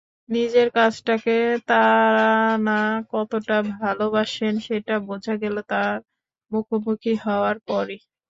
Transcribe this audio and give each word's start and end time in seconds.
নিজের 0.29 0.67
কাজটাকে 0.71 1.35
তারানা 1.69 2.79
কতটা 3.11 3.57
ভালোবাসেন 3.75 4.53
সেটা 4.67 4.95
বোঝা 5.07 5.33
গেল 5.43 5.55
তাঁর 5.71 5.95
মুখোমুখি 6.51 7.13
হওয়ার 7.23 7.57
পরই। 7.67 7.99